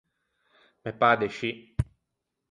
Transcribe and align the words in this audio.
Me 0.83 0.91
pâ 0.99 1.09
de 1.19 1.27
scì. 1.35 1.49